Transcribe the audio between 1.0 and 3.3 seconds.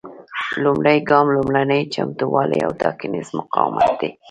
ګام لومړني چمتووالي او ټاکنیز